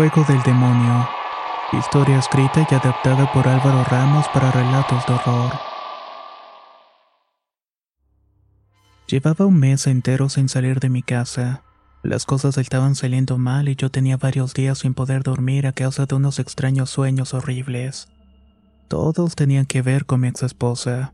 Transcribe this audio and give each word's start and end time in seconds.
juego 0.00 0.24
del 0.26 0.42
demonio. 0.44 1.06
Historia 1.72 2.18
escrita 2.18 2.66
y 2.70 2.74
adaptada 2.74 3.30
por 3.34 3.46
Álvaro 3.46 3.84
Ramos 3.84 4.26
para 4.32 4.50
relatos 4.50 5.04
de 5.04 5.12
horror. 5.12 5.52
Llevaba 9.06 9.44
un 9.44 9.58
mes 9.58 9.86
entero 9.86 10.30
sin 10.30 10.48
salir 10.48 10.80
de 10.80 10.88
mi 10.88 11.02
casa. 11.02 11.64
Las 12.02 12.24
cosas 12.24 12.56
estaban 12.56 12.94
saliendo 12.94 13.36
mal 13.36 13.68
y 13.68 13.76
yo 13.76 13.90
tenía 13.90 14.16
varios 14.16 14.54
días 14.54 14.78
sin 14.78 14.94
poder 14.94 15.22
dormir 15.22 15.66
a 15.66 15.72
causa 15.72 16.06
de 16.06 16.14
unos 16.14 16.38
extraños 16.38 16.88
sueños 16.88 17.34
horribles. 17.34 18.08
Todos 18.88 19.34
tenían 19.34 19.66
que 19.66 19.82
ver 19.82 20.06
con 20.06 20.20
mi 20.20 20.28
ex 20.28 20.42
esposa. 20.44 21.12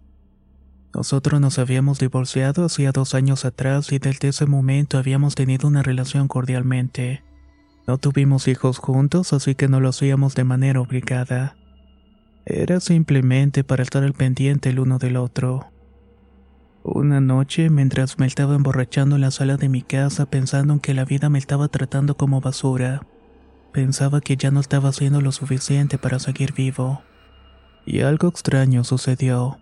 Nosotros 0.94 1.40
nos 1.40 1.58
habíamos 1.58 1.98
divorciado 1.98 2.66
hacía 2.66 2.92
dos 2.92 3.16
años 3.16 3.44
atrás 3.44 3.90
y 3.90 3.98
desde 3.98 4.28
ese 4.28 4.46
momento 4.46 4.96
habíamos 4.96 5.34
tenido 5.34 5.66
una 5.66 5.82
relación 5.82 6.28
cordialmente. 6.28 7.26
No 7.86 7.98
tuvimos 7.98 8.48
hijos 8.48 8.78
juntos, 8.78 9.32
así 9.32 9.54
que 9.54 9.68
no 9.68 9.80
lo 9.80 9.90
hacíamos 9.90 10.34
de 10.34 10.44
manera 10.44 10.80
obligada. 10.80 11.56
Era 12.44 12.80
simplemente 12.80 13.64
para 13.64 13.82
estar 13.82 14.02
al 14.02 14.12
pendiente 14.12 14.70
el 14.70 14.80
uno 14.80 14.98
del 14.98 15.16
otro. 15.16 15.70
Una 16.82 17.20
noche, 17.20 17.70
mientras 17.70 18.18
me 18.18 18.26
estaba 18.26 18.54
emborrachando 18.54 19.16
en 19.16 19.22
la 19.22 19.30
sala 19.30 19.56
de 19.56 19.68
mi 19.68 19.82
casa 19.82 20.26
pensando 20.26 20.72
en 20.72 20.80
que 20.80 20.94
la 20.94 21.04
vida 21.04 21.28
me 21.28 21.38
estaba 21.38 21.68
tratando 21.68 22.16
como 22.16 22.40
basura, 22.40 23.02
pensaba 23.72 24.20
que 24.20 24.36
ya 24.36 24.50
no 24.50 24.60
estaba 24.60 24.90
haciendo 24.90 25.20
lo 25.20 25.32
suficiente 25.32 25.98
para 25.98 26.18
seguir 26.18 26.54
vivo. 26.54 27.02
Y 27.84 28.00
algo 28.00 28.28
extraño 28.28 28.84
sucedió. 28.84 29.58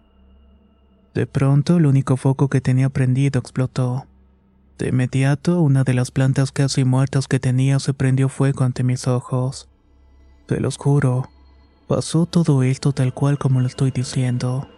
De 1.15 1.27
pronto, 1.27 1.79
el 1.79 1.87
único 1.87 2.17
foco 2.17 2.49
que 2.49 2.61
tenía 2.61 2.89
prendido 2.89 3.39
explotó. 3.39 4.07
De 4.79 4.89
inmediato, 4.89 5.61
una 5.61 5.85
de 5.85 5.95
las 5.95 6.11
plantas 6.11 6.51
casi 6.51 6.85
muertas 6.85 7.29
que 7.29 7.39
tenía 7.39 7.79
se 7.79 7.95
prendió 7.95 8.29
fuego 8.29 8.65
ante 8.65 8.83
mis 8.83 9.07
ojos. 9.07 9.69
Te 10.47 10.59
los 10.61 10.77
juro, 10.79 11.31
pasó 11.87 12.27
todo 12.27 12.63
esto 12.63 12.93
tal 12.93 13.15
cual 13.15 13.39
como 13.39 13.61
lo 13.61 13.67
estoy 13.67 13.93
diciendo. 13.93 14.69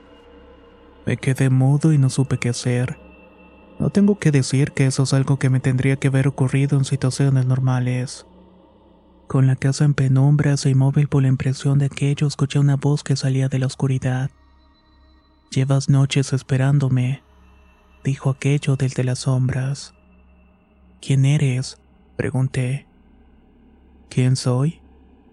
Me 1.07 1.17
quedé 1.17 1.49
mudo 1.49 1.93
y 1.93 1.99
no 1.99 2.11
supe 2.11 2.39
qué 2.39 2.51
hacer. 2.51 2.99
No 3.79 3.91
tengo 3.91 4.19
que 4.19 4.31
decir 4.31 4.73
que 4.73 4.87
eso 4.87 5.05
es 5.05 5.15
algo 5.15 5.39
que 5.39 5.51
me 5.51 5.61
tendría 5.61 5.97
que 5.97 6.09
haber 6.09 6.29
ocurrido 6.29 6.77
en 6.77 6.85
situaciones 6.85 7.47
normales. 7.47 8.27
Con 9.27 9.47
la 9.47 9.57
casa 9.57 9.85
en 9.85 9.95
penumbras 9.95 10.67
e 10.67 10.71
inmóvil 10.71 11.09
por 11.09 11.23
la 11.23 11.29
impresión 11.29 11.79
de 11.79 11.87
aquello, 11.87 12.27
escuché 12.27 12.59
una 12.59 12.77
voz 12.77 13.03
que 13.03 13.17
salía 13.17 13.49
de 13.49 13.59
la 13.59 13.67
oscuridad. 13.67 14.31
Llevas 15.51 15.89
noches 15.89 16.33
esperándome, 16.33 17.23
dijo 18.07 18.31
aquello 18.31 18.77
del 18.77 18.93
de 18.93 19.03
las 19.03 19.19
sombras. 19.21 19.93
¿Quién 21.01 21.25
eres? 21.25 21.77
pregunté. 22.17 22.87
¿Quién 24.09 24.37
soy? 24.37 24.81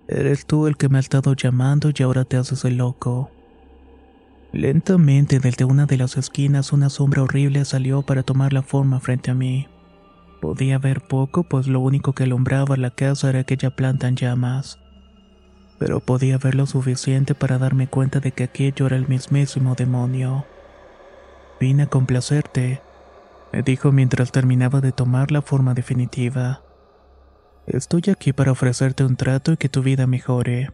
Eres 0.07 0.47
tú 0.47 0.65
el 0.65 0.75
que 0.75 0.89
me 0.89 0.97
ha 0.97 0.99
estado 0.99 1.35
llamando 1.35 1.91
y 1.95 2.01
ahora 2.01 2.25
te 2.25 2.35
haces 2.35 2.65
el 2.65 2.77
loco. 2.77 3.29
Lentamente 4.51 5.39
desde 5.39 5.65
una 5.65 5.85
de 5.85 5.97
las 5.97 6.17
esquinas 6.17 6.73
una 6.73 6.89
sombra 6.89 7.21
horrible 7.21 7.63
salió 7.63 8.01
para 8.01 8.23
tomar 8.23 8.53
la 8.53 8.63
forma 8.63 8.99
frente 8.99 9.29
a 9.29 9.35
mí. 9.35 9.67
Podía 10.41 10.79
ver 10.79 11.01
poco, 11.01 11.43
pues 11.43 11.67
lo 11.67 11.79
único 11.79 12.13
que 12.13 12.23
alumbraba 12.23 12.75
la 12.75 12.89
casa 12.89 13.29
era 13.29 13.41
aquella 13.41 13.69
planta 13.75 14.07
en 14.07 14.15
llamas. 14.15 14.79
Pero 15.77 15.99
podía 15.99 16.39
ver 16.39 16.55
lo 16.55 16.65
suficiente 16.65 17.35
para 17.35 17.59
darme 17.59 17.87
cuenta 17.87 18.19
de 18.19 18.31
que 18.31 18.45
aquello 18.45 18.87
era 18.87 18.95
el 18.95 19.07
mismísimo 19.07 19.75
demonio. 19.75 20.47
Vine 21.63 21.83
a 21.83 21.87
complacerte, 21.87 22.81
me 23.53 23.61
dijo 23.61 23.93
mientras 23.93 24.33
terminaba 24.33 24.81
de 24.81 24.91
tomar 24.91 25.31
la 25.31 25.41
forma 25.41 25.73
definitiva. 25.73 26.61
Estoy 27.67 28.03
aquí 28.11 28.33
para 28.33 28.51
ofrecerte 28.51 29.05
un 29.05 29.15
trato 29.15 29.53
y 29.53 29.55
que 29.55 29.69
tu 29.69 29.81
vida 29.81 30.05
mejore. 30.05 30.71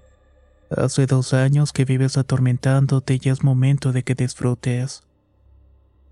Hace 0.75 1.05
dos 1.05 1.35
años 1.35 1.73
que 1.73 1.85
vives 1.85 2.17
atormentándote 2.17 3.19
y 3.21 3.29
es 3.29 3.43
momento 3.43 3.91
de 3.91 4.01
que 4.01 4.15
disfrutes. 4.15 5.03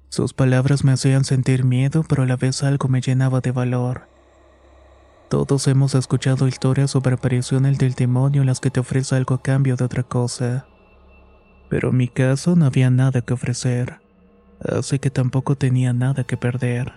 Sus 0.09 0.35
palabras 0.35 0.83
me 0.83 0.91
hacían 0.91 1.25
sentir 1.25 1.63
miedo, 1.63 2.05
pero 2.07 2.21
a 2.21 2.27
la 2.27 2.35
vez 2.35 2.61
algo 2.61 2.87
me 2.87 3.01
llenaba 3.01 3.41
de 3.41 3.49
valor. 3.49 4.07
Todos 5.27 5.67
hemos 5.67 5.95
escuchado 5.95 6.47
historias 6.47 6.91
sobre 6.91 7.15
apariciones 7.15 7.79
del 7.79 7.95
demonio 7.95 8.41
en 8.41 8.47
las 8.47 8.59
que 8.59 8.69
te 8.69 8.79
ofrece 8.79 9.15
algo 9.15 9.33
a 9.33 9.41
cambio 9.41 9.75
de 9.75 9.85
otra 9.85 10.03
cosa. 10.03 10.67
Pero 11.67 11.89
en 11.89 11.97
mi 11.97 12.07
caso 12.09 12.55
no 12.55 12.67
había 12.67 12.91
nada 12.91 13.21
que 13.21 13.33
ofrecer, 13.33 14.05
así 14.59 14.99
que 14.99 15.09
tampoco 15.09 15.55
tenía 15.55 15.93
nada 15.93 16.23
que 16.23 16.37
perder. 16.37 16.93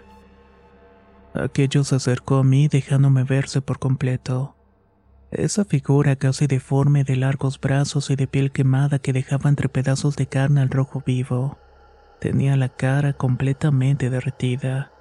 Aquello 1.34 1.84
se 1.84 1.96
acercó 1.96 2.38
a 2.38 2.44
mí 2.44 2.68
dejándome 2.68 3.24
verse 3.24 3.60
por 3.60 3.78
completo. 3.78 4.56
Esa 5.30 5.64
figura 5.64 6.16
casi 6.16 6.48
deforme 6.48 7.04
de 7.04 7.14
largos 7.14 7.60
brazos 7.60 8.10
y 8.10 8.16
de 8.16 8.26
piel 8.26 8.50
quemada 8.50 8.98
que 8.98 9.12
dejaba 9.12 9.48
entre 9.48 9.68
pedazos 9.68 10.16
de 10.16 10.26
carne 10.26 10.60
al 10.60 10.70
rojo 10.70 11.02
vivo. 11.06 11.56
Tenía 12.18 12.56
la 12.56 12.68
cara 12.68 13.12
completamente 13.12 14.10
derretida. 14.10 14.92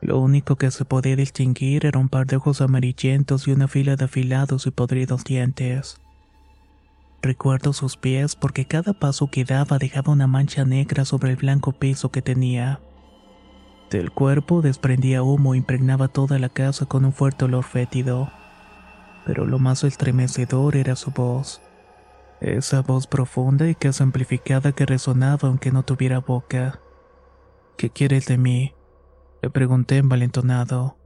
Lo 0.00 0.20
único 0.20 0.54
que 0.56 0.70
se 0.70 0.84
podía 0.84 1.16
distinguir 1.16 1.86
era 1.86 1.98
un 1.98 2.08
par 2.08 2.26
de 2.26 2.36
ojos 2.36 2.60
amarillentos 2.60 3.48
y 3.48 3.52
una 3.52 3.66
fila 3.66 3.96
de 3.96 4.04
afilados 4.04 4.66
y 4.68 4.70
podridos 4.70 5.24
dientes. 5.24 6.00
Recuerdo 7.22 7.72
sus 7.72 7.96
pies 7.96 8.36
porque 8.36 8.66
cada 8.66 8.92
paso 8.92 9.30
que 9.30 9.44
daba 9.44 9.78
dejaba 9.78 10.12
una 10.12 10.26
mancha 10.26 10.64
negra 10.64 11.04
sobre 11.04 11.30
el 11.30 11.36
blanco 11.36 11.72
piso 11.72 12.10
que 12.10 12.22
tenía. 12.22 12.80
Del 13.90 14.12
cuerpo 14.12 14.62
desprendía 14.62 15.22
humo 15.22 15.54
e 15.54 15.58
impregnaba 15.58 16.08
toda 16.08 16.38
la 16.38 16.48
casa 16.48 16.86
con 16.86 17.04
un 17.04 17.12
fuerte 17.12 17.46
olor 17.46 17.64
fétido 17.64 18.30
pero 19.28 19.44
lo 19.44 19.58
más 19.58 19.84
estremecedor 19.84 20.74
era 20.74 20.96
su 20.96 21.10
voz. 21.10 21.60
Esa 22.40 22.80
voz 22.80 23.06
profunda 23.06 23.68
y 23.68 23.74
casi 23.74 24.02
amplificada 24.02 24.72
que 24.72 24.86
resonaba 24.86 25.48
aunque 25.48 25.70
no 25.70 25.82
tuviera 25.82 26.20
boca. 26.20 26.80
¿Qué 27.76 27.90
quieres 27.90 28.24
de 28.24 28.38
mí? 28.38 28.74
Le 29.42 29.50
pregunté 29.50 29.98
envalentonado. 29.98 30.96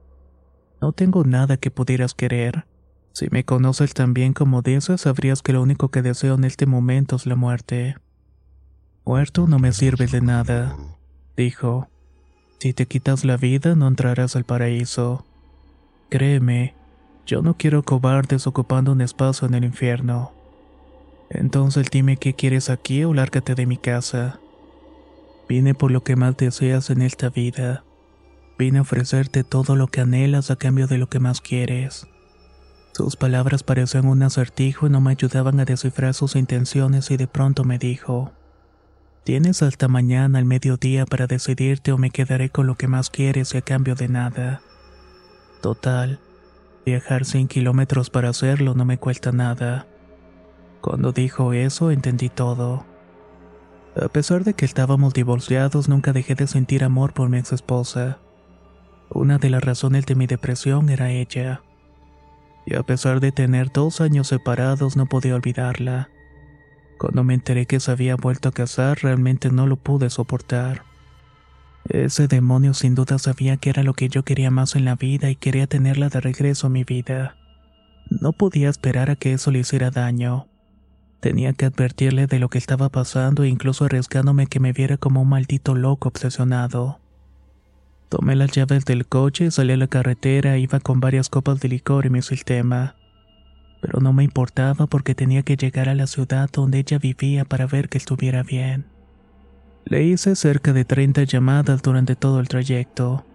No 0.79 0.93
tengo 0.93 1.25
nada 1.25 1.57
que 1.57 1.69
pudieras 1.69 2.13
querer. 2.13 2.65
Si 3.13 3.27
me 3.29 3.45
conoces 3.45 3.93
tan 3.93 4.15
bien 4.15 4.33
como 4.33 4.63
dices, 4.63 5.01
sabrías 5.01 5.43
que 5.43 5.53
lo 5.53 5.61
único 5.61 5.89
que 5.89 6.01
deseo 6.01 6.33
en 6.33 6.45
este 6.45 6.65
momento 6.65 7.15
es 7.15 7.27
la 7.27 7.35
muerte. 7.35 7.95
Muerto 9.05 9.45
no 9.47 9.59
me 9.59 9.71
sirve 9.71 10.07
de 10.07 10.19
nada, 10.19 10.75
dijo. 11.37 11.89
Si 12.59 12.73
te 12.73 12.87
quitas 12.87 13.23
la 13.23 13.37
vida, 13.37 13.75
no 13.75 13.87
entrarás 13.87 14.35
al 14.35 14.45
paraíso. 14.45 15.27
Créeme, 16.09 16.73
yo 17.27 17.43
no 17.43 17.55
quiero 17.55 17.83
cobardes 17.83 18.47
ocupando 18.47 18.91
un 18.91 19.01
espacio 19.01 19.47
en 19.47 19.53
el 19.53 19.65
infierno. 19.65 20.31
Entonces 21.29 21.91
dime 21.91 22.17
qué 22.17 22.33
quieres 22.33 22.71
aquí 22.71 23.03
o 23.03 23.13
lárgate 23.13 23.53
de 23.53 23.67
mi 23.67 23.77
casa. 23.77 24.39
Vine 25.47 25.75
por 25.75 25.91
lo 25.91 26.03
que 26.03 26.15
más 26.15 26.35
deseas 26.37 26.89
en 26.89 27.03
esta 27.03 27.29
vida. 27.29 27.83
Vine 28.57 28.79
a 28.79 28.83
ofrecerte 28.83 29.43
todo 29.43 29.75
lo 29.75 29.87
que 29.87 30.01
anhelas 30.01 30.49
a 30.49 30.55
cambio 30.55 30.87
de 30.87 30.97
lo 30.97 31.09
que 31.09 31.19
más 31.19 31.41
quieres. 31.41 32.07
Sus 32.93 33.15
palabras 33.15 33.63
parecían 33.63 34.05
un 34.05 34.21
acertijo 34.21 34.85
y 34.85 34.89
no 34.89 35.01
me 35.01 35.11
ayudaban 35.11 35.59
a 35.59 35.65
descifrar 35.65 36.13
sus 36.13 36.35
intenciones 36.35 37.09
y 37.09 37.17
de 37.17 37.27
pronto 37.27 37.63
me 37.63 37.79
dijo, 37.79 38.31
Tienes 39.23 39.63
hasta 39.63 39.87
mañana 39.87 40.37
al 40.37 40.45
mediodía 40.45 41.05
para 41.05 41.25
decidirte 41.25 41.91
o 41.91 41.97
me 41.97 42.11
quedaré 42.11 42.49
con 42.49 42.67
lo 42.67 42.75
que 42.75 42.87
más 42.87 43.09
quieres 43.09 43.55
y 43.55 43.57
a 43.57 43.61
cambio 43.61 43.95
de 43.95 44.09
nada. 44.09 44.61
Total, 45.61 46.19
viajar 46.85 47.25
100 47.25 47.47
kilómetros 47.47 48.09
para 48.11 48.29
hacerlo 48.29 48.75
no 48.75 48.85
me 48.85 48.99
cuesta 48.99 49.31
nada. 49.31 49.87
Cuando 50.81 51.13
dijo 51.13 51.53
eso 51.53 51.89
entendí 51.89 52.29
todo. 52.29 52.85
A 53.95 54.09
pesar 54.09 54.43
de 54.43 54.53
que 54.53 54.65
estábamos 54.65 55.13
divorciados, 55.13 55.87
nunca 55.87 56.13
dejé 56.13 56.35
de 56.35 56.45
sentir 56.45 56.83
amor 56.83 57.13
por 57.13 57.29
mi 57.29 57.37
ex 57.37 57.53
esposa. 57.53 58.19
Una 59.09 59.37
de 59.37 59.49
las 59.49 59.63
razones 59.63 60.05
de 60.05 60.15
mi 60.15 60.27
depresión 60.27 60.89
era 60.89 61.11
ella. 61.11 61.61
Y 62.65 62.75
a 62.75 62.83
pesar 62.83 63.19
de 63.19 63.31
tener 63.31 63.71
dos 63.71 64.01
años 64.01 64.27
separados, 64.27 64.95
no 64.95 65.05
podía 65.05 65.35
olvidarla. 65.35 66.09
Cuando 66.97 67.23
me 67.23 67.33
enteré 67.33 67.65
que 67.65 67.79
se 67.79 67.91
había 67.91 68.15
vuelto 68.15 68.49
a 68.49 68.53
casar, 68.53 68.99
realmente 69.01 69.49
no 69.49 69.67
lo 69.67 69.75
pude 69.75 70.09
soportar. 70.09 70.83
Ese 71.89 72.27
demonio 72.27 72.73
sin 72.73 72.95
duda 72.95 73.19
sabía 73.19 73.57
que 73.57 73.69
era 73.69 73.83
lo 73.83 73.93
que 73.93 74.07
yo 74.07 74.23
quería 74.23 74.51
más 74.51 74.75
en 74.75 74.85
la 74.85 74.95
vida 74.95 75.29
y 75.29 75.35
quería 75.35 75.67
tenerla 75.67 76.07
de 76.07 76.21
regreso 76.21 76.67
a 76.67 76.69
mi 76.69 76.85
vida. 76.85 77.35
No 78.09 78.31
podía 78.31 78.69
esperar 78.69 79.09
a 79.09 79.15
que 79.17 79.33
eso 79.33 79.51
le 79.51 79.59
hiciera 79.59 79.91
daño. 79.91 80.47
Tenía 81.19 81.53
que 81.53 81.65
advertirle 81.65 82.27
de 82.27 82.39
lo 82.39 82.49
que 82.49 82.57
estaba 82.57 82.89
pasando 82.89 83.43
e 83.43 83.49
incluso 83.49 83.85
arriesgándome 83.85 84.47
que 84.47 84.59
me 84.59 84.71
viera 84.71 84.97
como 84.97 85.21
un 85.21 85.29
maldito 85.29 85.75
loco 85.75 86.07
obsesionado. 86.09 86.99
Tomé 88.13 88.35
las 88.35 88.51
llaves 88.51 88.85
del 88.85 89.07
coche, 89.07 89.49
salí 89.49 89.73
a 89.73 89.77
la 89.77 89.87
carretera 89.87 90.59
iba 90.59 90.79
con 90.79 90.99
varias 90.99 91.29
copas 91.29 91.59
de 91.59 91.67
licor 91.67 92.05
en 92.05 92.11
mi 92.11 92.21
sistema. 92.21 92.95
Pero 93.81 94.01
no 94.01 94.13
me 94.13 94.23
importaba 94.23 94.85
porque 94.85 95.15
tenía 95.15 95.41
que 95.41 95.57
llegar 95.57 95.89
a 95.89 95.95
la 95.95 96.05
ciudad 96.05 96.47
donde 96.53 96.77
ella 96.77 96.99
vivía 96.99 97.43
para 97.43 97.65
ver 97.65 97.89
que 97.89 97.97
estuviera 97.97 98.43
bien. 98.43 98.85
Le 99.85 100.03
hice 100.03 100.35
cerca 100.35 100.73
de 100.73 100.85
30 100.85 101.23
llamadas 101.23 101.81
durante 101.81 102.15
todo 102.15 102.39
el 102.39 102.49
trayecto, 102.49 103.25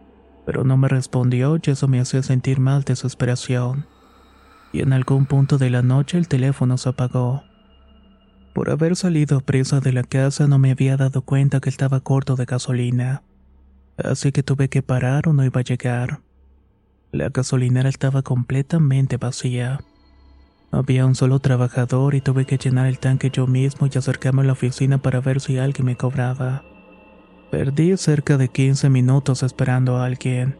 pero 0.46 0.62
no 0.62 0.76
me 0.76 0.86
respondió 0.86 1.56
y 1.56 1.70
eso 1.72 1.88
me 1.88 1.98
hacía 1.98 2.22
sentir 2.22 2.60
mal 2.60 2.84
desesperación. 2.84 3.84
Y 4.72 4.82
en 4.82 4.92
algún 4.92 5.26
punto 5.26 5.58
de 5.58 5.70
la 5.70 5.82
noche 5.82 6.18
el 6.18 6.28
teléfono 6.28 6.78
se 6.78 6.90
apagó. 6.90 7.42
Por 8.54 8.70
haber 8.70 8.94
salido 8.94 9.40
presa 9.40 9.80
de 9.80 9.92
la 9.92 10.04
casa 10.04 10.46
no 10.46 10.60
me 10.60 10.70
había 10.70 10.96
dado 10.96 11.22
cuenta 11.22 11.58
que 11.58 11.68
estaba 11.68 11.98
corto 11.98 12.36
de 12.36 12.44
gasolina. 12.44 13.24
Así 14.02 14.32
que 14.32 14.42
tuve 14.42 14.68
que 14.68 14.82
parar 14.82 15.28
o 15.28 15.32
no 15.32 15.44
iba 15.44 15.60
a 15.60 15.64
llegar. 15.64 16.20
La 17.10 17.30
gasolinera 17.30 17.88
estaba 17.88 18.22
completamente 18.22 19.16
vacía. 19.16 19.80
Había 20.70 21.06
un 21.06 21.14
solo 21.14 21.38
trabajador 21.38 22.14
y 22.14 22.20
tuve 22.20 22.44
que 22.44 22.58
llenar 22.58 22.86
el 22.86 22.98
tanque 22.98 23.30
yo 23.30 23.46
mismo 23.46 23.86
y 23.86 23.96
acercarme 23.96 24.42
a 24.42 24.44
la 24.44 24.52
oficina 24.52 24.98
para 24.98 25.20
ver 25.20 25.40
si 25.40 25.58
alguien 25.58 25.86
me 25.86 25.96
cobraba. 25.96 26.62
Perdí 27.50 27.96
cerca 27.96 28.36
de 28.36 28.48
15 28.48 28.90
minutos 28.90 29.42
esperando 29.42 29.96
a 29.96 30.04
alguien, 30.04 30.58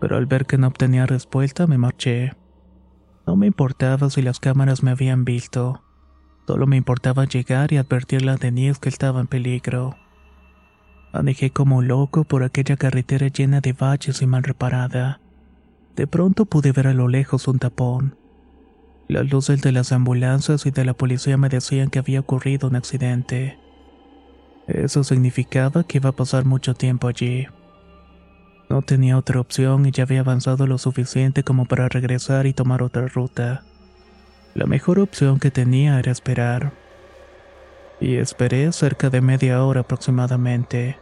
pero 0.00 0.16
al 0.16 0.26
ver 0.26 0.46
que 0.46 0.58
no 0.58 0.66
obtenía 0.66 1.06
respuesta 1.06 1.68
me 1.68 1.78
marché. 1.78 2.32
No 3.26 3.36
me 3.36 3.46
importaba 3.46 4.10
si 4.10 4.22
las 4.22 4.40
cámaras 4.40 4.82
me 4.82 4.90
habían 4.90 5.24
visto. 5.24 5.82
Solo 6.46 6.66
me 6.66 6.76
importaba 6.76 7.24
llegar 7.24 7.72
y 7.72 7.76
advertirle 7.76 8.32
a 8.32 8.36
Denise 8.36 8.80
que 8.80 8.88
estaba 8.88 9.20
en 9.20 9.28
peligro. 9.28 9.96
Manejé 11.18 11.50
como 11.50 11.82
loco 11.82 12.22
por 12.22 12.44
aquella 12.44 12.76
carretera 12.76 13.26
llena 13.26 13.60
de 13.60 13.72
baches 13.72 14.22
y 14.22 14.26
mal 14.28 14.44
reparada. 14.44 15.18
De 15.96 16.06
pronto 16.06 16.44
pude 16.44 16.70
ver 16.70 16.86
a 16.86 16.94
lo 16.94 17.08
lejos 17.08 17.48
un 17.48 17.58
tapón. 17.58 18.14
Las 19.08 19.28
luces 19.28 19.60
de 19.60 19.72
las 19.72 19.90
ambulancias 19.90 20.64
y 20.64 20.70
de 20.70 20.84
la 20.84 20.94
policía 20.94 21.36
me 21.36 21.48
decían 21.48 21.90
que 21.90 21.98
había 21.98 22.20
ocurrido 22.20 22.68
un 22.68 22.76
accidente. 22.76 23.58
Eso 24.68 25.02
significaba 25.02 25.82
que 25.82 25.98
iba 25.98 26.10
a 26.10 26.14
pasar 26.14 26.44
mucho 26.44 26.74
tiempo 26.74 27.08
allí. 27.08 27.48
No 28.70 28.82
tenía 28.82 29.18
otra 29.18 29.40
opción 29.40 29.86
y 29.86 29.90
ya 29.90 30.04
había 30.04 30.20
avanzado 30.20 30.68
lo 30.68 30.78
suficiente 30.78 31.42
como 31.42 31.64
para 31.64 31.88
regresar 31.88 32.46
y 32.46 32.52
tomar 32.52 32.80
otra 32.80 33.08
ruta. 33.08 33.64
La 34.54 34.66
mejor 34.66 35.00
opción 35.00 35.40
que 35.40 35.50
tenía 35.50 35.98
era 35.98 36.12
esperar. 36.12 36.74
Y 38.00 38.14
esperé 38.18 38.70
cerca 38.70 39.10
de 39.10 39.20
media 39.20 39.64
hora 39.64 39.80
aproximadamente. 39.80 40.96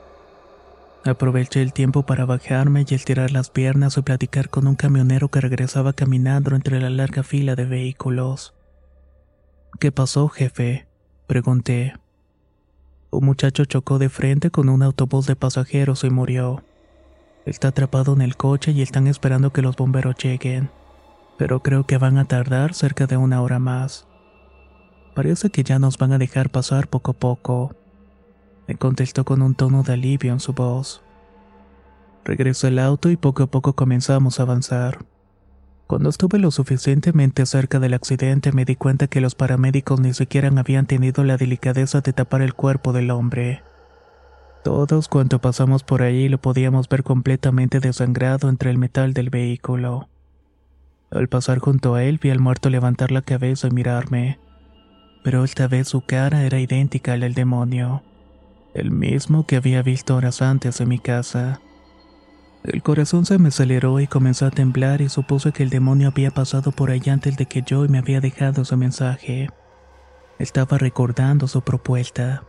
Aproveché 1.06 1.62
el 1.62 1.73
tiempo 1.73 2.05
para 2.05 2.25
bajarme 2.25 2.85
y 2.88 2.94
estirar 2.94 3.31
las 3.31 3.50
piernas 3.50 3.97
y 3.97 4.03
platicar 4.03 4.50
con 4.50 4.67
un 4.67 4.75
camionero 4.75 5.29
que 5.29 5.41
regresaba 5.41 5.93
caminando 5.93 6.55
entre 6.55 6.81
la 6.81 6.91
larga 6.91 7.23
fila 7.23 7.55
de 7.55 7.64
vehículos. 7.64 8.55
¿Qué 9.79 9.93
pasó, 9.93 10.29
jefe? 10.29 10.87
pregunté. 11.26 11.94
Un 13.11 13.25
muchacho 13.25 13.64
chocó 13.64 13.99
de 13.99 14.08
frente 14.08 14.50
con 14.50 14.69
un 14.69 14.82
autobús 14.82 15.26
de 15.26 15.37
pasajeros 15.37 16.05
y 16.05 16.11
murió. 16.11 16.64
Está 17.44 17.69
atrapado 17.69 18.12
en 18.12 18.23
el 18.23 18.37
coche 18.37 18.73
y 18.73 18.82
están 18.82 19.06
esperando 19.06 19.53
que 19.53 19.62
los 19.62 19.76
bomberos 19.76 20.17
lleguen 20.17 20.70
pero 21.37 21.61
creo 21.61 21.87
que 21.87 21.99
van 21.99 22.19
a 22.19 22.25
tardar 22.25 22.75
cerca 22.75 23.06
de 23.06 23.17
una 23.17 23.43
hora 23.43 23.58
más. 23.58 24.06
Parece 25.14 25.50
que 25.50 25.62
ya 25.62 25.79
nos 25.79 25.99
van 25.99 26.12
a 26.12 26.19
dejar 26.19 26.50
pasar 26.50 26.88
poco 26.88 27.12
a 27.12 27.14
poco. 27.14 27.75
Me 28.67 28.75
contestó 28.77 29.25
con 29.25 29.43
un 29.43 29.55
tono 29.55 29.83
de 29.83 29.93
alivio 29.93 30.33
en 30.33 30.41
su 30.41 30.53
voz. 30.53 31.03
Regresó 32.25 32.69
el 32.69 32.79
auto 32.79 33.11
y 33.11 33.17
poco 33.17 33.45
a 33.45 33.47
poco 33.47 33.75
comenzamos 33.75 34.41
a 34.41 34.43
avanzar. 34.43 35.05
Cuando 35.87 36.09
estuve 36.09 36.41
lo 36.41 36.51
suficientemente 36.51 37.47
cerca 37.47 37.79
del 37.79 37.95
accidente 37.95 38.51
me 38.51 38.65
di 38.65 38.75
cuenta 38.75 39.07
que 39.07 39.21
los 39.21 39.37
paramédicos 39.37 40.01
ni 40.01 40.13
siquiera 40.15 40.51
habían 40.57 40.87
tenido 40.87 41.23
la 41.23 41.37
delicadeza 41.37 42.01
de 42.01 42.13
tapar 42.13 42.43
el 42.43 42.55
cuerpo 42.55 42.93
del 42.93 43.13
hombre. 43.13 43.63
Todos 44.65 45.07
cuanto 45.07 45.41
pasamos 45.41 45.85
por 45.85 46.03
allí 46.03 46.29
lo 46.29 46.39
podíamos 46.39 46.89
ver 46.89 47.05
completamente 47.05 47.79
desangrado 47.79 48.49
entre 48.49 48.71
el 48.73 48.79
metal 48.79 49.15
del 49.15 49.31
vehículo. 49.31 50.09
Al 51.13 51.29
pasar 51.29 51.61
junto 51.61 51.95
a 51.95 52.03
él 52.03 52.19
vi 52.21 52.31
al 52.31 52.41
muerto 52.41 52.69
levantar 52.69 53.13
la 53.13 53.23
cabeza 53.23 53.69
y 53.69 53.71
mirarme, 53.71 54.41
pero 55.23 55.45
esta 55.45 55.69
vez 55.69 55.87
su 55.87 56.01
cara 56.01 56.43
era 56.43 56.59
idéntica 56.59 57.13
al 57.13 57.21
del 57.21 57.35
demonio, 57.35 58.03
el 58.76 58.90
mismo 58.90 59.46
que 59.46 59.56
había 59.56 59.82
visto 59.82 60.14
horas 60.17 60.43
antes 60.43 60.81
en 60.81 60.88
mi 60.88 60.99
casa. 60.99 61.61
El 62.62 62.82
corazón 62.82 63.25
se 63.25 63.38
me 63.38 63.49
aceleró 63.49 64.00
y 64.00 64.06
comenzó 64.06 64.46
a 64.46 64.50
temblar 64.50 65.00
y 65.00 65.08
supuse 65.08 65.52
que 65.52 65.62
el 65.62 65.70
demonio 65.70 66.08
había 66.08 66.31
pasado 66.31 66.73
por 66.73 66.90
allá 66.90 67.12
antes 67.12 67.37
de 67.37 67.46
que 67.46 67.62
yo 67.62 67.84
y 67.84 67.88
me 67.88 67.99
había 67.99 68.20
dejado 68.20 68.64
su 68.64 68.76
mensaje. 68.76 69.49
Estaba 70.38 70.76
recordando 70.76 71.49
su 71.49 71.62
propuesta. 71.62 72.43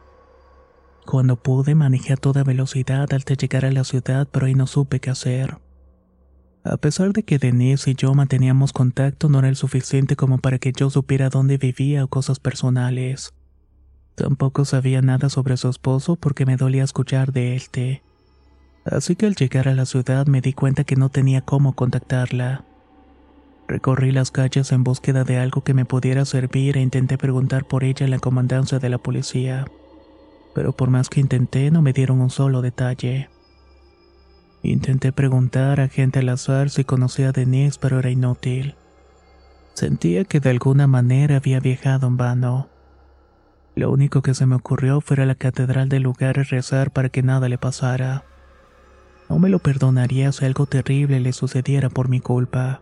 Cuando 1.06 1.38
pude 1.38 1.75
manejé 1.75 2.13
a 2.13 2.18
toda 2.18 2.44
velocidad 2.44 3.13
hasta 3.13 3.35
llegar 3.35 3.63
a 3.63 3.71
la 3.71 3.85
ciudad, 3.85 4.27
pero 4.30 4.47
ahí 4.47 4.56
no 4.56 4.68
supe 4.68 5.00
qué 5.00 5.12
hacer. 5.12 5.59
A 6.66 6.75
pesar 6.75 7.13
de 7.13 7.23
que 7.23 7.37
Denise 7.37 7.92
y 7.92 7.95
yo 7.95 8.13
manteníamos 8.13 8.73
contacto, 8.73 9.30
no 9.30 9.40
era 9.40 9.47
el 9.47 9.56
suficiente 9.56 10.18
como 10.18 10.40
para 10.40 10.59
que 10.59 10.73
yo 10.73 10.90
supiera 10.90 11.30
dónde 11.30 11.57
vivía 11.57 12.04
o 12.04 12.09
cosas 12.09 12.40
personales. 12.40 13.33
Tampoco 14.18 14.66
sabía 14.66 15.04
nada 15.04 15.30
sobre 15.30 15.57
su 15.57 15.69
esposo 15.69 16.16
porque 16.16 16.47
me 16.47 16.57
dolía 16.57 16.83
escuchar 16.83 17.31
de 17.31 17.56
él. 17.56 18.02
Así 18.83 19.16
que 19.16 19.28
al 19.28 19.36
llegar 19.36 19.68
a 19.68 19.76
la 19.76 19.86
ciudad 19.86 20.26
me 20.26 20.42
di 20.42 20.54
cuenta 20.54 20.83
que 20.83 20.95
no 20.95 21.09
tenía 21.09 21.42
cómo 21.42 21.74
contactarla. 21.74 22.66
Recorrí 23.68 24.12
las 24.12 24.31
calles 24.31 24.71
en 24.71 24.83
búsqueda 24.83 25.24
de 25.24 25.38
algo 25.38 25.64
que 25.64 25.76
me 25.76 25.86
pudiera 25.86 26.26
servir 26.26 26.78
e 26.78 26.81
intenté 26.81 27.19
preguntar 27.19 27.66
por 27.66 27.83
ella 27.83 28.06
en 28.06 28.09
la 28.09 28.18
comandancia 28.18 28.80
de 28.80 28.90
la 28.90 28.97
policía. 28.97 29.68
Pero 30.56 30.71
por 30.71 30.90
más 30.90 31.09
que 31.09 31.19
intenté 31.19 31.69
no 31.69 31.83
me 31.83 31.94
dieron 31.94 32.19
un 32.19 32.31
solo 32.31 32.64
detalle. 32.64 33.30
Intenté 34.64 35.12
preguntar 35.12 35.80
a 35.80 35.90
gente 35.90 36.19
al 36.19 36.30
azar 36.30 36.71
si 36.71 36.83
conocía 36.83 37.30
a 37.30 37.33
Denise, 37.33 37.78
pero 37.80 38.00
era 38.00 38.09
inútil. 38.09 38.74
Sentía 39.76 40.26
que 40.26 40.40
de 40.40 40.50
alguna 40.50 40.88
manera 40.88 41.36
había 41.36 41.59
viajado 41.59 42.07
en 42.07 42.18
vano. 42.18 42.77
Lo 43.78 43.92
único 43.92 44.24
que 44.24 44.34
se 44.34 44.48
me 44.48 44.56
ocurrió 44.56 45.02
fue 45.02 45.22
a 45.22 45.26
la 45.28 45.36
catedral 45.36 45.88
del 45.88 46.02
lugar 46.02 46.38
y 46.40 46.42
rezar 46.42 46.90
para 46.90 47.10
que 47.10 47.22
nada 47.22 47.48
le 47.48 47.60
pasara. 47.60 48.24
No 49.30 49.38
me 49.38 49.50
lo 49.50 49.60
perdonaría 49.60 50.31
si 50.31 50.46
algo 50.46 50.66
terrible 50.66 51.19
le 51.19 51.31
sucediera 51.31 51.88
por 51.88 52.10
mi 52.10 52.19
culpa. 52.19 52.81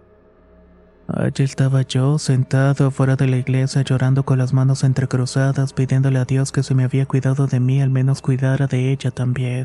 Allí 1.09 1.43
estaba 1.43 1.81
yo, 1.81 2.17
sentado 2.17 2.87
afuera 2.87 3.17
de 3.17 3.27
la 3.27 3.35
iglesia 3.35 3.81
llorando 3.81 4.23
con 4.23 4.37
las 4.37 4.53
manos 4.53 4.85
entrecruzadas, 4.85 5.73
pidiéndole 5.73 6.17
a 6.17 6.23
Dios 6.23 6.53
que 6.53 6.63
se 6.63 6.73
me 6.75 6.85
había 6.85 7.05
cuidado 7.05 7.45
de 7.45 7.59
mí, 7.59 7.81
al 7.81 7.89
menos 7.89 8.21
cuidara 8.21 8.67
de 8.67 8.93
ella 8.93 9.11
también. 9.11 9.64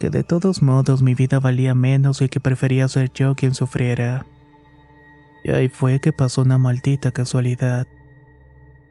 Que 0.00 0.10
de 0.10 0.24
todos 0.24 0.62
modos 0.62 1.02
mi 1.02 1.14
vida 1.14 1.38
valía 1.38 1.74
menos 1.74 2.22
y 2.22 2.28
que 2.28 2.40
prefería 2.40 2.88
ser 2.88 3.12
yo 3.12 3.36
quien 3.36 3.54
sufriera. 3.54 4.26
Y 5.44 5.50
ahí 5.50 5.68
fue 5.68 6.00
que 6.00 6.12
pasó 6.12 6.42
una 6.42 6.58
maldita 6.58 7.12
casualidad. 7.12 7.86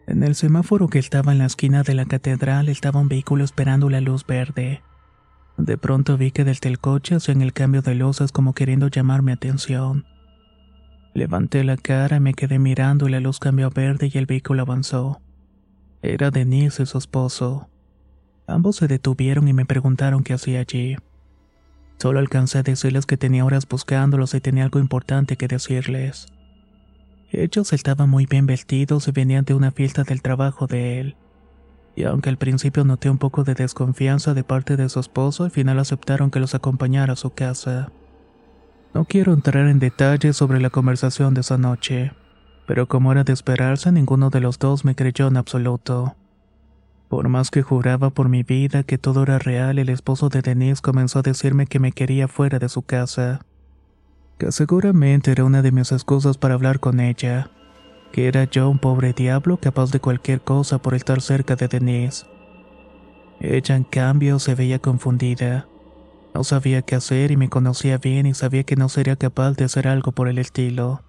En 0.08 0.24
el 0.24 0.36
semáforo 0.36 0.88
que 0.88 1.00
estaba 1.00 1.32
en 1.32 1.40
la 1.40 1.46
esquina 1.46 1.84
de 1.84 1.96
la 1.96 2.06
catedral 2.06 2.70
estaba 2.70 3.00
un 3.00 3.10
vehículo 3.10 3.44
esperando 3.44 3.90
la 3.90 4.02
luz 4.02 4.26
verde. 4.26 4.82
De 5.58 5.78
pronto 5.78 6.18
vi 6.18 6.32
que 6.32 6.44
desde 6.44 6.70
el 6.70 6.80
coche 6.80 7.16
hacían 7.16 7.42
el 7.42 7.54
cambio 7.54 7.82
de 7.82 7.96
luces 7.96 8.32
como 8.32 8.54
queriendo 8.54 8.88
llamar 8.88 9.22
mi 9.22 9.32
atención. 9.32 10.06
Levanté 11.14 11.64
la 11.64 11.78
cara 11.78 12.18
y 12.18 12.22
me 12.22 12.34
quedé 12.34 12.60
mirando 12.60 13.08
y 13.08 13.12
la 13.12 13.20
luz 13.20 13.40
cambió 13.40 13.68
a 13.68 13.70
verde 13.70 14.10
y 14.14 14.18
el 14.18 14.26
vehículo 14.26 14.62
avanzó. 14.62 15.22
Era 16.02 16.32
Denise 16.32 16.84
y 16.84 16.86
su 16.86 16.98
esposo. 16.98 17.69
Ambos 18.50 18.78
se 18.78 18.88
detuvieron 18.88 19.48
y 19.48 19.54
me 19.54 19.66
preguntaron 19.66 20.24
qué 20.24 20.34
hacía 20.34 20.62
allí. 20.62 20.98
Solo 22.00 22.20
alcancé 22.20 22.58
a 22.58 22.64
decirles 22.64 23.06
que 23.06 23.16
tenía 23.16 23.46
horas 23.46 23.68
buscándolos 23.68 24.34
y 24.34 24.42
tenía 24.42 24.64
algo 24.64 24.80
importante 24.80 25.38
que 25.38 25.48
decirles. 25.48 26.28
Ellos 27.32 27.74
estaban 27.74 28.10
muy 28.10 28.26
bien 28.26 28.48
vestidos 28.48 29.08
y 29.08 29.12
venían 29.12 29.46
de 29.46 29.54
una 29.54 29.72
fiesta 29.72 30.04
del 30.04 30.24
trabajo 30.24 30.66
de 30.66 31.00
él. 31.00 31.16
Y 31.96 32.06
aunque 32.06 32.30
al 32.30 32.38
principio 32.38 32.84
noté 32.86 33.10
un 33.10 33.20
poco 33.20 33.44
de 33.44 33.54
desconfianza 33.54 34.34
de 34.34 34.44
parte 34.44 34.78
de 34.78 34.90
su 34.90 35.00
esposo, 35.00 35.44
al 35.44 35.52
final 35.52 35.78
aceptaron 35.78 36.32
que 36.32 36.40
los 36.40 36.56
acompañara 36.56 37.14
a 37.14 37.18
su 37.18 37.30
casa. 37.30 37.92
No 38.96 39.06
quiero 39.06 39.34
entrar 39.34 39.68
en 39.68 39.78
detalles 39.78 40.36
sobre 40.36 40.60
la 40.60 40.72
conversación 40.72 41.36
de 41.36 41.42
esa 41.42 41.60
noche, 41.60 42.14
pero 42.66 42.88
como 42.88 43.12
era 43.12 43.24
de 43.24 43.34
esperarse, 43.34 43.92
ninguno 43.92 44.32
de 44.32 44.40
los 44.40 44.58
dos 44.58 44.86
me 44.86 44.96
creyó 44.96 45.28
en 45.28 45.38
absoluto. 45.38 46.16
Por 47.10 47.28
más 47.28 47.50
que 47.50 47.64
juraba 47.64 48.12
por 48.12 48.30
mi 48.30 48.44
vida 48.44 48.84
que 48.84 49.00
todo 49.00 49.24
era 49.24 49.40
real, 49.40 49.80
el 49.80 49.90
esposo 49.90 50.30
de 50.30 50.44
Denise 50.44 50.82
comenzó 50.82 51.20
a 51.20 51.24
decirme 51.24 51.66
que 51.66 51.80
me 51.80 51.92
quería 51.92 52.28
fuera 52.28 52.60
de 52.60 52.70
su 52.70 52.84
casa, 52.84 53.42
que 54.38 54.52
seguramente 54.52 55.32
era 55.32 55.44
una 55.44 55.64
de 55.64 55.72
mis 55.72 55.92
excusas 55.92 56.38
para 56.38 56.54
hablar 56.54 56.80
con 56.80 57.00
ella, 57.00 57.50
que 58.12 58.28
era 58.28 58.44
yo 58.44 58.70
un 58.70 58.78
pobre 58.78 59.14
diablo 59.14 59.58
capaz 59.58 59.92
de 59.92 60.00
cualquier 60.00 60.42
cosa 60.42 60.82
por 60.82 60.94
estar 60.94 61.20
cerca 61.20 61.56
de 61.56 61.68
Denise. 61.68 62.28
Ella, 63.40 63.76
en 63.76 63.86
cambio, 63.86 64.38
se 64.38 64.54
veía 64.54 64.78
confundida. 64.78 65.68
No 66.36 66.44
sabía 66.44 66.84
qué 66.84 66.96
hacer 66.96 67.32
y 67.32 67.38
me 67.38 67.50
conocía 67.50 67.98
bien 67.98 68.28
y 68.28 68.36
sabía 68.36 68.64
que 68.64 68.76
no 68.76 68.88
sería 68.88 69.16
capaz 69.16 69.54
de 69.54 69.66
hacer 69.66 69.88
algo 69.88 70.12
por 70.12 70.28
el 70.28 70.38
estilo. 70.38 71.02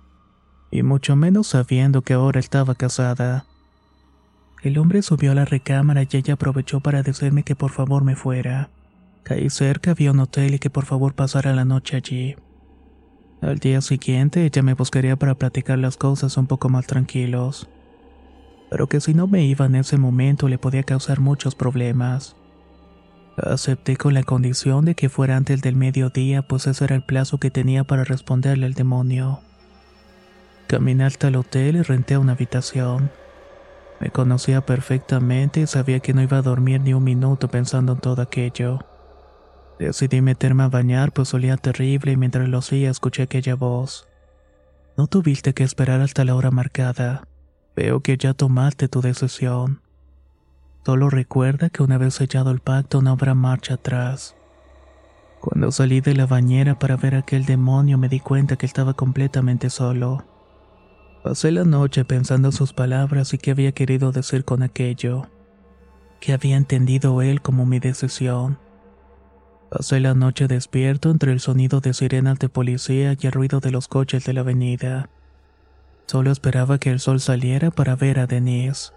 Y 0.71 0.83
mucho 0.83 1.15
menos 1.15 1.49
sabiendo 1.49 2.03
que 2.03 2.15
ahora 2.15 2.41
estaba 2.41 2.75
casada. 2.75 3.45
El 4.63 4.77
hombre 4.79 5.01
subió 5.01 5.33
a 5.33 5.35
la 5.35 5.47
recámara 5.47 6.03
y 6.03 6.17
ella 6.17 6.35
aprovechó 6.35 6.81
para 6.81 7.03
decirme 7.03 7.45
que 7.45 7.57
por 7.57 7.71
favor 7.71 8.05
me 8.05 8.17
fuera. 8.17 8.71
Ahí 9.29 9.49
cerca 9.49 9.93
había 9.93 10.11
un 10.11 10.21
hotel 10.21 10.55
y 10.55 10.59
que 10.59 10.71
por 10.71 10.85
favor 10.85 11.15
pasara 11.15 11.55
la 11.55 11.65
noche 11.65 11.97
allí. 11.97 12.37
Al 13.41 13.59
día 13.59 13.81
siguiente 13.81 14.45
ella 14.45 14.63
me 14.63 14.75
buscaría 14.75 15.17
para 15.17 15.35
platicar 15.35 15.79
las 15.79 15.97
cosas 15.97 16.37
un 16.37 16.47
poco 16.47 16.69
más 16.69 16.87
tranquilos. 16.87 17.69
Pero 18.71 18.89
que 18.89 19.01
si 19.01 19.15
no 19.15 19.27
me 19.27 19.45
iba 19.45 19.67
en 19.67 19.77
ese 19.77 19.97
momento 19.97 20.49
le 20.49 20.59
podía 20.59 20.83
causar 20.83 21.21
muchos 21.21 21.55
problemas. 21.55 22.37
Acepté 23.37 23.97
con 23.97 24.13
la 24.13 24.25
condición 24.25 24.85
de 24.85 24.95
que 24.95 25.09
fuera 25.09 25.37
antes 25.37 25.63
del 25.63 25.77
mediodía, 25.77 26.43
pues 26.43 26.67
ese 26.67 26.85
era 26.85 26.97
el 26.97 27.03
plazo 27.03 27.39
que 27.39 27.51
tenía 27.51 27.85
para 27.85 28.05
responderle 28.05 28.67
al 28.67 28.75
demonio. 28.75 29.41
Caminé 30.67 31.05
hasta 31.05 31.29
el 31.29 31.37
hotel 31.37 31.77
y 31.77 31.83
renté 31.83 32.19
una 32.19 32.33
habitación. 32.33 33.11
Me 34.01 34.11
conocía 34.11 34.65
perfectamente 34.65 35.61
y 35.61 35.67
sabía 35.67 36.01
que 36.01 36.15
no 36.15 36.23
iba 36.23 36.39
a 36.39 36.43
dormir 36.43 36.81
ni 36.81 36.95
un 36.95 37.05
minuto 37.05 37.49
pensando 37.49 37.93
en 37.93 38.01
todo 38.01 38.23
aquello. 38.23 38.79
Decidí 39.79 40.23
meterme 40.23 40.63
a 40.63 40.69
bañar, 40.69 41.13
pues 41.13 41.33
olía 41.35 41.57
terrible 41.57 42.13
y 42.13 42.17
mientras 42.17 42.49
lo 42.49 42.59
hacía 42.59 42.91
escuché 42.91 43.23
aquella 43.23 43.55
voz. 43.55 44.09
No 44.97 45.07
tuviste 45.07 45.55
que 45.55 45.65
esperar 45.65 46.01
hasta 46.01 46.25
la 46.25 46.35
hora 46.35 46.51
marcada. 46.51 47.29
Veo 47.77 48.01
que 48.01 48.17
ya 48.17 48.35
tomaste 48.35 48.89
tu 48.89 49.03
decisión. 49.03 49.83
Solo 50.85 51.11
recuerda 51.11 51.69
que 51.69 51.83
una 51.83 51.99
vez 51.99 52.15
sellado 52.15 52.51
el 52.51 52.61
pacto 52.61 53.03
no 53.03 53.11
habrá 53.11 53.35
marcha 53.35 53.75
atrás. 53.75 54.35
Cuando 55.41 55.73
salí 55.73 56.01
de 56.01 56.15
la 56.15 56.27
bañera 56.27 56.79
para 56.79 56.97
ver 56.97 57.15
a 57.15 57.19
aquel 57.19 57.45
demonio 57.45 57.97
me 57.97 58.09
di 58.09 58.21
cuenta 58.21 58.57
que 58.57 58.67
estaba 58.67 58.95
completamente 58.95 59.71
solo. 59.71 60.25
Pasé 61.23 61.51
la 61.51 61.65
noche 61.65 62.07
pensando 62.07 62.49
en 62.49 62.53
sus 62.53 62.73
palabras 62.73 63.35
y 63.35 63.39
qué 63.39 63.51
había 63.51 63.73
querido 63.73 64.11
decir 64.11 64.45
con 64.47 64.63
aquello. 64.63 65.29
¿Qué 66.19 66.33
había 66.33 66.57
entendido 66.57 67.21
él 67.21 67.43
como 67.43 67.67
mi 67.67 67.79
decisión? 67.79 68.59
Pasé 69.71 70.01
la 70.01 70.15
noche 70.15 70.49
despierto 70.49 71.11
entre 71.11 71.33
el 71.33 71.41
sonido 71.41 71.81
de 71.81 71.93
sirenas 71.93 72.39
de 72.39 72.49
policía 72.49 73.17
y 73.21 73.27
el 73.27 73.33
ruido 73.33 73.61
de 73.61 73.71
los 73.71 73.87
coches 73.87 74.25
de 74.25 74.33
la 74.33 74.41
avenida. 74.41 75.11
Solo 76.07 76.31
esperaba 76.33 76.79
que 76.79 76.91
el 76.91 77.01
sol 77.01 77.21
saliera 77.21 77.71
para 77.71 77.97
ver 77.97 78.19
a 78.19 78.27
Denise. 78.27 78.93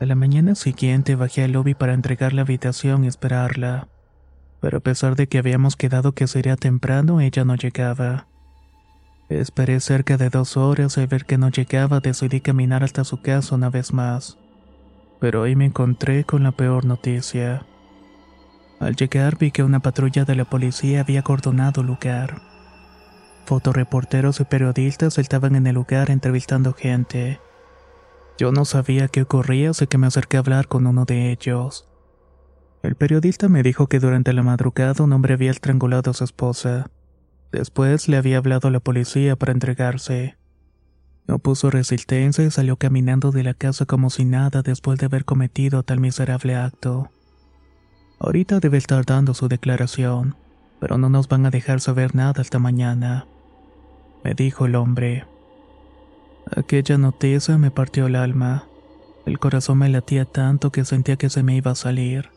A 0.00 0.04
la 0.04 0.14
mañana 0.14 0.54
siguiente 0.54 1.16
bajé 1.16 1.42
al 1.42 1.52
lobby 1.52 1.74
para 1.74 1.94
entregar 1.94 2.34
la 2.34 2.42
habitación 2.42 3.04
y 3.04 3.08
esperarla. 3.08 3.88
Pero 4.60 4.78
a 4.78 4.80
pesar 4.80 5.16
de 5.16 5.26
que 5.26 5.38
habíamos 5.38 5.74
quedado 5.74 6.12
que 6.12 6.26
sería 6.26 6.56
temprano, 6.56 7.20
ella 7.20 7.44
no 7.44 7.56
llegaba. 7.56 8.26
Esperé 9.28 9.78
cerca 9.80 10.16
de 10.16 10.30
dos 10.30 10.56
horas 10.56 10.96
al 10.96 11.06
ver 11.06 11.26
que 11.26 11.36
no 11.36 11.50
llegaba 11.50 12.00
decidí 12.00 12.40
caminar 12.40 12.82
hasta 12.82 13.04
su 13.04 13.20
casa 13.20 13.54
una 13.54 13.68
vez 13.68 13.92
más. 13.92 14.38
Pero 15.20 15.42
ahí 15.42 15.54
me 15.54 15.66
encontré 15.66 16.24
con 16.24 16.42
la 16.42 16.52
peor 16.52 16.86
noticia. 16.86 17.66
Al 18.80 18.96
llegar 18.96 19.36
vi 19.36 19.50
que 19.50 19.62
una 19.62 19.80
patrulla 19.80 20.24
de 20.24 20.34
la 20.34 20.44
policía 20.46 21.00
había 21.00 21.20
acordonado 21.20 21.82
el 21.82 21.88
lugar. 21.88 22.40
Fotoreporteros 23.44 24.40
y 24.40 24.44
periodistas 24.44 25.18
estaban 25.18 25.56
en 25.56 25.66
el 25.66 25.74
lugar 25.74 26.10
entrevistando 26.10 26.72
gente. 26.72 27.40
Yo 28.38 28.52
no 28.52 28.64
sabía 28.64 29.08
qué 29.08 29.22
ocurría, 29.22 29.70
así 29.70 29.86
que 29.88 29.98
me 29.98 30.06
acerqué 30.06 30.36
a 30.36 30.40
hablar 30.40 30.68
con 30.68 30.86
uno 30.86 31.04
de 31.04 31.32
ellos. 31.32 31.86
El 32.82 32.94
periodista 32.94 33.48
me 33.48 33.62
dijo 33.62 33.88
que 33.88 33.98
durante 33.98 34.32
la 34.32 34.42
madrugada 34.42 35.02
un 35.04 35.12
hombre 35.12 35.34
había 35.34 35.50
estrangulado 35.50 36.12
a 36.12 36.14
su 36.14 36.24
esposa. 36.24 36.88
Después 37.52 38.08
le 38.08 38.16
había 38.16 38.38
hablado 38.38 38.68
a 38.68 38.70
la 38.70 38.80
policía 38.80 39.36
para 39.36 39.52
entregarse. 39.52 40.36
No 41.26 41.38
puso 41.38 41.70
resistencia 41.70 42.44
y 42.44 42.50
salió 42.50 42.76
caminando 42.76 43.30
de 43.32 43.42
la 43.42 43.54
casa 43.54 43.86
como 43.86 44.10
si 44.10 44.24
nada 44.24 44.62
después 44.62 44.98
de 44.98 45.06
haber 45.06 45.24
cometido 45.24 45.82
tal 45.82 46.00
miserable 46.00 46.56
acto. 46.56 47.10
Ahorita 48.18 48.60
debe 48.60 48.78
estar 48.78 49.04
dando 49.04 49.34
su 49.34 49.48
declaración, 49.48 50.36
pero 50.80 50.98
no 50.98 51.08
nos 51.08 51.28
van 51.28 51.46
a 51.46 51.50
dejar 51.50 51.80
saber 51.80 52.14
nada 52.14 52.40
hasta 52.40 52.58
mañana, 52.58 53.26
me 54.24 54.34
dijo 54.34 54.66
el 54.66 54.74
hombre. 54.74 55.26
Aquella 56.54 56.98
noticia 56.98 57.58
me 57.58 57.70
partió 57.70 58.06
el 58.06 58.16
alma. 58.16 58.66
El 59.26 59.38
corazón 59.38 59.78
me 59.78 59.88
latía 59.88 60.24
tanto 60.24 60.72
que 60.72 60.84
sentía 60.84 61.16
que 61.16 61.30
se 61.30 61.42
me 61.42 61.54
iba 61.54 61.72
a 61.72 61.76
salir. 61.76 62.30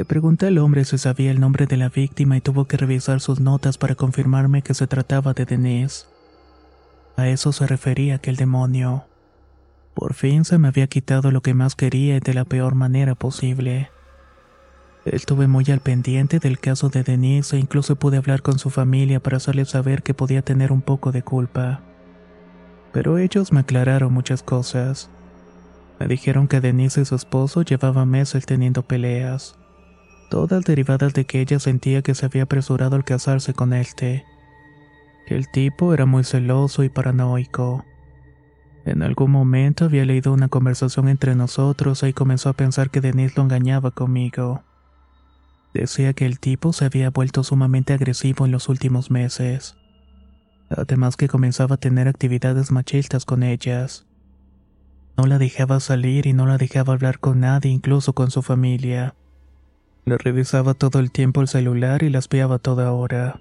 Le 0.00 0.06
pregunté 0.06 0.46
al 0.46 0.56
hombre 0.56 0.86
si 0.86 0.96
sabía 0.96 1.30
el 1.30 1.40
nombre 1.40 1.66
de 1.66 1.76
la 1.76 1.90
víctima 1.90 2.34
y 2.34 2.40
tuvo 2.40 2.64
que 2.64 2.78
revisar 2.78 3.20
sus 3.20 3.38
notas 3.38 3.76
para 3.76 3.96
confirmarme 3.96 4.62
que 4.62 4.72
se 4.72 4.86
trataba 4.86 5.34
de 5.34 5.44
Denise. 5.44 6.06
A 7.18 7.28
eso 7.28 7.52
se 7.52 7.66
refería 7.66 8.14
aquel 8.14 8.36
demonio. 8.36 9.04
Por 9.92 10.14
fin 10.14 10.46
se 10.46 10.56
me 10.56 10.68
había 10.68 10.86
quitado 10.86 11.30
lo 11.30 11.42
que 11.42 11.52
más 11.52 11.74
quería 11.74 12.16
y 12.16 12.20
de 12.20 12.32
la 12.32 12.46
peor 12.46 12.74
manera 12.74 13.14
posible. 13.14 13.90
Estuve 15.04 15.48
muy 15.48 15.66
al 15.68 15.80
pendiente 15.80 16.38
del 16.38 16.58
caso 16.58 16.88
de 16.88 17.02
Denise 17.02 17.56
e 17.56 17.60
incluso 17.60 17.96
pude 17.96 18.16
hablar 18.16 18.40
con 18.40 18.58
su 18.58 18.70
familia 18.70 19.20
para 19.20 19.36
hacerles 19.36 19.68
saber 19.68 20.02
que 20.02 20.14
podía 20.14 20.40
tener 20.40 20.72
un 20.72 20.80
poco 20.80 21.12
de 21.12 21.22
culpa. 21.22 21.82
Pero 22.94 23.18
ellos 23.18 23.52
me 23.52 23.60
aclararon 23.60 24.14
muchas 24.14 24.42
cosas. 24.42 25.10
Me 25.98 26.06
dijeron 26.06 26.48
que 26.48 26.62
Denise 26.62 27.02
y 27.02 27.04
su 27.04 27.16
esposo 27.16 27.60
llevaban 27.60 28.08
meses 28.08 28.46
teniendo 28.46 28.80
peleas, 28.80 29.59
todas 30.30 30.64
derivadas 30.64 31.12
de 31.12 31.26
que 31.26 31.42
ella 31.42 31.58
sentía 31.58 32.00
que 32.00 32.14
se 32.14 32.24
había 32.24 32.44
apresurado 32.44 32.96
al 32.96 33.04
casarse 33.04 33.52
con. 33.52 33.70
Que 33.70 34.24
el 35.36 35.50
tipo 35.50 35.92
era 35.92 36.06
muy 36.06 36.24
celoso 36.24 36.82
y 36.82 36.88
paranoico. 36.88 37.84
En 38.86 39.02
algún 39.02 39.30
momento 39.30 39.84
había 39.84 40.06
leído 40.06 40.32
una 40.32 40.48
conversación 40.48 41.08
entre 41.08 41.34
nosotros 41.34 42.02
y 42.04 42.14
comenzó 42.14 42.48
a 42.48 42.54
pensar 42.54 42.90
que 42.90 43.02
Denise 43.02 43.34
lo 43.36 43.42
engañaba 43.42 43.90
conmigo. 43.90 44.62
Decía 45.74 46.14
que 46.14 46.26
el 46.26 46.40
tipo 46.40 46.72
se 46.72 46.86
había 46.86 47.10
vuelto 47.10 47.44
sumamente 47.44 47.92
agresivo 47.92 48.46
en 48.46 48.52
los 48.52 48.68
últimos 48.68 49.10
meses. 49.10 49.76
Además 50.70 51.16
que 51.16 51.28
comenzaba 51.28 51.74
a 51.74 51.78
tener 51.78 52.08
actividades 52.08 52.70
machistas 52.70 53.24
con 53.24 53.42
ellas. 53.42 54.06
No 55.16 55.26
la 55.26 55.38
dejaba 55.38 55.80
salir 55.80 56.26
y 56.26 56.32
no 56.32 56.46
la 56.46 56.56
dejaba 56.56 56.94
hablar 56.94 57.18
con 57.18 57.40
nadie, 57.40 57.70
incluso 57.70 58.14
con 58.14 58.30
su 58.30 58.42
familia. 58.42 59.14
Le 60.10 60.18
revisaba 60.18 60.74
todo 60.74 60.98
el 60.98 61.12
tiempo 61.12 61.40
el 61.40 61.46
celular 61.46 62.02
y 62.02 62.10
la 62.10 62.18
espiaba 62.18 62.58
toda 62.58 62.90
hora. 62.90 63.40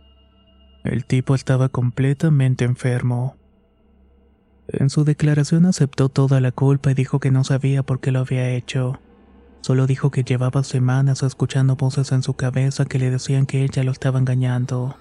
El 0.83 1.03
tipo 1.03 1.33
estaba 1.33 1.67
completamente 1.67 2.63
enfermo. 2.63 3.38
En 4.67 4.91
su 4.91 5.03
declaración 5.03 5.65
aceptó 5.65 6.09
toda 6.09 6.39
la 6.41 6.51
culpa 6.51 6.91
y 6.91 6.93
dijo 6.93 7.19
que 7.19 7.31
no 7.31 7.43
sabía 7.43 7.81
por 7.81 7.99
qué 7.99 8.11
lo 8.11 8.19
había 8.19 8.51
hecho. 8.51 8.99
Solo 9.61 9.88
dijo 9.88 10.11
que 10.11 10.23
llevaba 10.23 10.63
semanas 10.63 11.23
escuchando 11.23 11.75
voces 11.75 12.11
en 12.11 12.21
su 12.21 12.35
cabeza 12.35 12.85
que 12.85 12.99
le 12.99 13.09
decían 13.09 13.47
que 13.47 13.63
ella 13.63 13.83
lo 13.83 13.91
estaba 13.91 14.19
engañando 14.19 14.95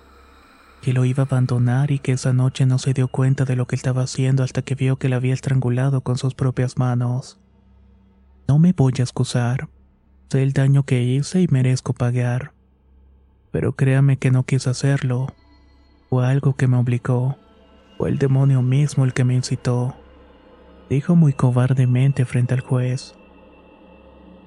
que 0.80 0.94
lo 0.94 1.04
iba 1.04 1.25
a 1.25 1.26
abandonar 1.26 1.90
y 1.90 1.98
que 1.98 2.12
esa 2.12 2.32
noche 2.32 2.64
no 2.64 2.78
se 2.78 2.94
dio 2.94 3.08
cuenta 3.08 3.44
de 3.44 3.56
lo 3.56 3.66
que 3.66 3.76
estaba 3.76 4.04
haciendo 4.04 4.42
hasta 4.42 4.62
que 4.62 4.75
vio 4.75 4.96
que 4.96 5.10
la 5.10 5.16
había 5.16 5.34
estrangulado 5.34 6.02
con 6.02 6.16
sus 6.16 6.34
propias 6.34 6.78
manos. 6.78 7.40
No 8.46 8.60
me 8.60 8.72
voy 8.72 8.94
a 9.00 9.02
excusar. 9.02 9.68
Sé 10.30 10.42
el 10.42 10.52
daño 10.52 10.82
que 10.82 11.02
hice 11.02 11.40
y 11.40 11.49
merezco 11.49 11.94
pagar. 11.94 12.52
Pero 13.50 13.73
créame 13.73 14.18
que 14.18 14.30
no 14.30 14.44
quise 14.44 14.68
hacerlo. 14.68 15.35
Fue 16.11 16.26
algo 16.26 16.54
que 16.54 16.68
me 16.68 16.76
obligó. 16.76 17.38
Fue 17.97 18.11
el 18.11 18.18
demonio 18.18 18.61
mismo 18.61 19.04
el 19.04 19.14
que 19.14 19.25
me 19.25 19.35
incitó. 19.35 19.97
Dijo 20.90 21.16
muy 21.16 21.32
cobardemente 21.32 22.26
frente 22.26 22.54
al 22.54 22.61
juez. 22.61 23.14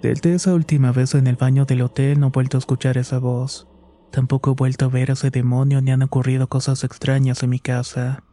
Desde 0.03 0.33
esa 0.35 0.53
última 0.53 0.91
vez 0.91 1.15
en 1.15 1.27
el 1.27 1.35
baño 1.35 1.65
del 1.65 1.81
hotel 1.81 2.19
no 2.19 2.27
he 2.27 2.31
vuelto 2.31 2.57
a 2.57 2.59
escuchar 2.59 2.97
esa 2.97 3.17
voz. 3.19 3.67
Tampoco 4.11 4.51
he 4.51 4.55
vuelto 4.55 4.85
a 4.85 4.89
ver 4.89 5.09
a 5.09 5.13
ese 5.13 5.31
demonio 5.31 5.81
ni 5.81 5.91
han 5.91 6.03
ocurrido 6.03 6.47
cosas 6.47 6.83
extrañas 6.83 7.41
en 7.41 7.49
mi 7.49 7.59
casa. 7.59 8.23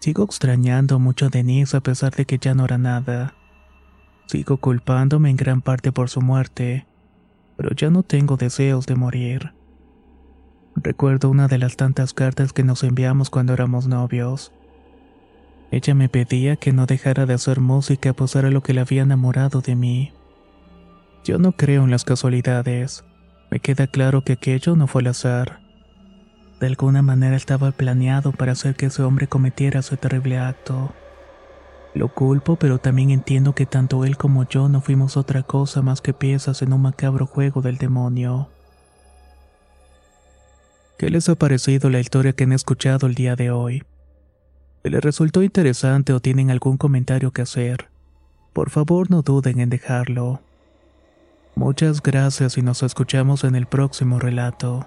Sigo 0.00 0.24
extrañando 0.24 0.98
mucho 1.00 1.26
a 1.26 1.28
Denise 1.28 1.76
a 1.76 1.80
pesar 1.80 2.14
de 2.14 2.24
que 2.24 2.38
ya 2.38 2.54
no 2.54 2.64
era 2.64 2.78
nada. 2.78 3.34
Sigo 4.26 4.56
culpándome 4.56 5.30
en 5.30 5.36
gran 5.36 5.62
parte 5.62 5.92
por 5.92 6.10
su 6.10 6.20
muerte, 6.20 6.86
pero 7.56 7.70
ya 7.70 7.90
no 7.90 8.02
tengo 8.02 8.36
deseos 8.36 8.86
de 8.86 8.96
morir. 8.96 9.52
Recuerdo 10.74 11.30
una 11.30 11.48
de 11.48 11.58
las 11.58 11.76
tantas 11.76 12.12
cartas 12.12 12.52
que 12.52 12.64
nos 12.64 12.82
enviamos 12.82 13.30
cuando 13.30 13.54
éramos 13.54 13.86
novios. 13.86 14.52
Ella 15.70 15.94
me 15.94 16.08
pedía 16.08 16.56
que 16.56 16.72
no 16.72 16.86
dejara 16.86 17.24
de 17.24 17.34
hacer 17.34 17.60
música 17.60 18.12
pues 18.12 18.36
era 18.36 18.50
lo 18.50 18.62
que 18.62 18.74
le 18.74 18.80
había 18.80 19.02
enamorado 19.02 19.62
de 19.62 19.74
mí. 19.74 20.12
Yo 21.24 21.38
no 21.38 21.52
creo 21.52 21.84
en 21.84 21.90
las 21.90 22.04
casualidades. 22.04 23.04
Me 23.50 23.60
queda 23.60 23.86
claro 23.86 24.22
que 24.22 24.34
aquello 24.34 24.76
no 24.76 24.86
fue 24.86 25.02
al 25.02 25.08
azar. 25.08 25.60
De 26.60 26.66
alguna 26.66 27.02
manera 27.02 27.36
estaba 27.36 27.70
planeado 27.72 28.32
para 28.32 28.52
hacer 28.52 28.76
que 28.76 28.86
ese 28.86 29.02
hombre 29.02 29.28
cometiera 29.28 29.80
ese 29.80 29.96
terrible 29.96 30.38
acto. 30.38 30.92
Lo 31.96 32.08
culpo, 32.08 32.56
pero 32.56 32.76
también 32.76 33.08
entiendo 33.08 33.54
que 33.54 33.64
tanto 33.64 34.04
él 34.04 34.18
como 34.18 34.46
yo 34.46 34.68
no 34.68 34.82
fuimos 34.82 35.16
otra 35.16 35.42
cosa 35.42 35.80
más 35.80 36.02
que 36.02 36.12
piezas 36.12 36.60
en 36.60 36.74
un 36.74 36.82
macabro 36.82 37.24
juego 37.24 37.62
del 37.62 37.78
demonio. 37.78 38.50
¿Qué 40.98 41.08
les 41.08 41.30
ha 41.30 41.36
parecido 41.36 41.88
la 41.88 41.98
historia 41.98 42.34
que 42.34 42.44
han 42.44 42.52
escuchado 42.52 43.06
el 43.06 43.14
día 43.14 43.34
de 43.34 43.50
hoy? 43.50 43.82
Les 44.82 45.00
resultó 45.00 45.42
interesante 45.42 46.12
o 46.12 46.20
tienen 46.20 46.50
algún 46.50 46.76
comentario 46.76 47.30
que 47.30 47.40
hacer, 47.40 47.88
por 48.52 48.68
favor 48.68 49.10
no 49.10 49.22
duden 49.22 49.58
en 49.60 49.70
dejarlo. 49.70 50.42
Muchas 51.54 52.02
gracias 52.02 52.58
y 52.58 52.62
nos 52.62 52.82
escuchamos 52.82 53.42
en 53.42 53.54
el 53.54 53.64
próximo 53.64 54.18
relato. 54.18 54.86